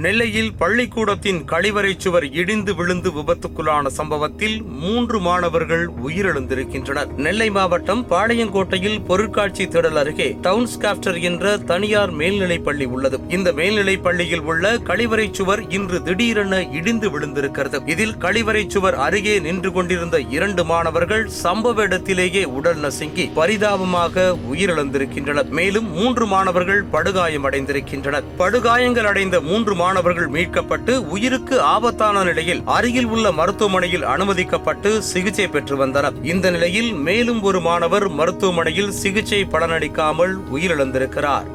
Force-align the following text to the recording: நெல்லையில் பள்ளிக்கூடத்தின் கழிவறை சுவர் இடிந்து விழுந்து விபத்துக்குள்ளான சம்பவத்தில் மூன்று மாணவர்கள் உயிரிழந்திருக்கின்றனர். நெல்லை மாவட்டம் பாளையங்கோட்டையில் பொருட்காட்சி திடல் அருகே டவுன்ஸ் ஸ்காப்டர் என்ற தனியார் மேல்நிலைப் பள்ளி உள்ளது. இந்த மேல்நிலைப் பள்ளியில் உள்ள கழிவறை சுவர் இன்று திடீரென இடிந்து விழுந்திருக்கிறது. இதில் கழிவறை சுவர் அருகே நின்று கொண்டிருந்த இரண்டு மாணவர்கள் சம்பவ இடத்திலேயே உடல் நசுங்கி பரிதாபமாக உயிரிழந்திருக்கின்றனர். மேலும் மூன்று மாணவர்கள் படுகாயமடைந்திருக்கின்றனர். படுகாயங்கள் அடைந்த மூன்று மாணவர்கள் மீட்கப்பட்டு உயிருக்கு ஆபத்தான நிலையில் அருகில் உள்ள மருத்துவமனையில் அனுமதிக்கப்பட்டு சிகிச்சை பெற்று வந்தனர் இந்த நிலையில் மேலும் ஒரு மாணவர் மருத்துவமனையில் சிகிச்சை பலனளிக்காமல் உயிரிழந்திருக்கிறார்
நெல்லையில் 0.00 0.54
பள்ளிக்கூடத்தின் 0.58 1.42
கழிவறை 1.50 1.98
சுவர் 1.98 2.32
இடிந்து 2.32 2.74
விழுந்து 2.74 3.10
விபத்துக்குள்ளான 3.10 3.86
சம்பவத்தில் 3.86 4.62
மூன்று 4.62 5.20
மாணவர்கள் 5.20 5.90
உயிரிழந்திருக்கின்றனர். 6.06 7.14
நெல்லை 7.16 7.50
மாவட்டம் 7.50 8.06
பாளையங்கோட்டையில் 8.10 9.04
பொருட்காட்சி 9.06 9.66
திடல் 9.66 9.94
அருகே 9.94 10.36
டவுன்ஸ் 10.42 10.78
ஸ்காப்டர் 10.78 11.20
என்ற 11.20 11.56
தனியார் 11.56 12.10
மேல்நிலைப் 12.10 12.64
பள்ளி 12.64 12.84
உள்ளது. 12.84 13.20
இந்த 13.28 13.52
மேல்நிலைப் 13.52 14.02
பள்ளியில் 14.02 14.40
உள்ள 14.40 14.74
கழிவறை 14.74 15.30
சுவர் 15.30 15.70
இன்று 15.70 16.02
திடீரென 16.02 16.64
இடிந்து 16.64 17.18
விழுந்திருக்கிறது. 17.18 17.88
இதில் 17.88 18.16
கழிவறை 18.16 18.68
சுவர் 18.68 18.94
அருகே 18.94 19.38
நின்று 19.38 19.72
கொண்டிருந்த 19.72 20.20
இரண்டு 20.20 20.64
மாணவர்கள் 20.64 21.30
சம்பவ 21.42 21.76
இடத்திலேயே 21.76 22.44
உடல் 22.44 22.78
நசுங்கி 22.78 23.30
பரிதாபமாக 23.34 24.36
உயிரிழந்திருக்கின்றனர். 24.52 25.48
மேலும் 25.48 25.90
மூன்று 25.92 26.26
மாணவர்கள் 26.26 26.84
படுகாயமடைந்திருக்கின்றனர். 26.92 28.24
படுகாயங்கள் 28.38 29.04
அடைந்த 29.04 29.40
மூன்று 29.40 29.84
மாணவர்கள் 29.86 30.30
மீட்கப்பட்டு 30.30 30.92
உயிருக்கு 31.10 31.56
ஆபத்தான 31.70 32.22
நிலையில் 32.24 32.62
அருகில் 32.68 33.08
உள்ள 33.08 33.26
மருத்துவமனையில் 33.32 34.08
அனுமதிக்கப்பட்டு 34.12 34.92
சிகிச்சை 35.08 35.48
பெற்று 35.48 35.76
வந்தனர் 35.76 36.18
இந்த 36.26 36.50
நிலையில் 36.50 36.90
மேலும் 37.02 37.42
ஒரு 37.42 37.60
மாணவர் 37.62 38.08
மருத்துவமனையில் 38.12 38.96
சிகிச்சை 38.96 39.42
பலனளிக்காமல் 39.52 40.34
உயிரிழந்திருக்கிறார் 40.50 41.48